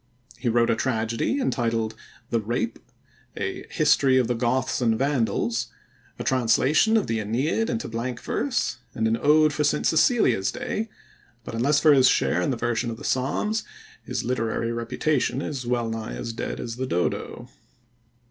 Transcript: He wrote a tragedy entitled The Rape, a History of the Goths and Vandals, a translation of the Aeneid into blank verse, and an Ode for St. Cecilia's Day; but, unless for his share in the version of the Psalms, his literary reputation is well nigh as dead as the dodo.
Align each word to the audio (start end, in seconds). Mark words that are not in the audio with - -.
He 0.39 0.49
wrote 0.49 0.71
a 0.71 0.75
tragedy 0.75 1.39
entitled 1.39 1.93
The 2.31 2.39
Rape, 2.39 2.79
a 3.37 3.67
History 3.69 4.17
of 4.17 4.25
the 4.27 4.33
Goths 4.33 4.81
and 4.81 4.97
Vandals, 4.97 5.67
a 6.17 6.23
translation 6.23 6.97
of 6.97 7.05
the 7.05 7.19
Aeneid 7.19 7.69
into 7.69 7.87
blank 7.87 8.19
verse, 8.19 8.77
and 8.95 9.07
an 9.07 9.15
Ode 9.21 9.53
for 9.53 9.63
St. 9.63 9.85
Cecilia's 9.85 10.51
Day; 10.51 10.89
but, 11.43 11.53
unless 11.53 11.79
for 11.79 11.93
his 11.93 12.07
share 12.07 12.41
in 12.41 12.49
the 12.49 12.57
version 12.57 12.89
of 12.89 12.97
the 12.97 13.03
Psalms, 13.03 13.63
his 14.01 14.23
literary 14.23 14.71
reputation 14.71 15.39
is 15.39 15.67
well 15.67 15.87
nigh 15.87 16.15
as 16.15 16.33
dead 16.33 16.59
as 16.59 16.77
the 16.77 16.87
dodo. 16.87 17.47